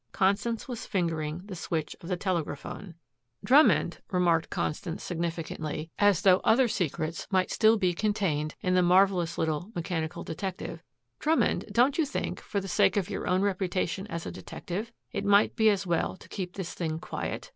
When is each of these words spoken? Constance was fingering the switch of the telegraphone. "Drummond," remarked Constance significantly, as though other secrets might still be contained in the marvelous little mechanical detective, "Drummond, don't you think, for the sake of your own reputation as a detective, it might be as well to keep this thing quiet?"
Constance 0.13 0.67
was 0.67 0.87
fingering 0.87 1.43
the 1.45 1.55
switch 1.55 1.95
of 2.01 2.07
the 2.09 2.17
telegraphone. 2.17 2.95
"Drummond," 3.43 4.01
remarked 4.09 4.49
Constance 4.49 5.03
significantly, 5.03 5.91
as 5.99 6.23
though 6.23 6.41
other 6.43 6.67
secrets 6.67 7.27
might 7.29 7.51
still 7.51 7.77
be 7.77 7.93
contained 7.93 8.55
in 8.61 8.73
the 8.73 8.81
marvelous 8.81 9.37
little 9.37 9.69
mechanical 9.75 10.23
detective, 10.23 10.81
"Drummond, 11.19 11.65
don't 11.71 11.99
you 11.99 12.07
think, 12.07 12.39
for 12.41 12.59
the 12.59 12.67
sake 12.67 12.97
of 12.97 13.11
your 13.11 13.27
own 13.27 13.43
reputation 13.43 14.07
as 14.07 14.25
a 14.25 14.31
detective, 14.31 14.91
it 15.11 15.23
might 15.23 15.55
be 15.55 15.69
as 15.69 15.85
well 15.85 16.15
to 16.17 16.27
keep 16.27 16.53
this 16.53 16.73
thing 16.73 16.97
quiet?" 16.97 17.49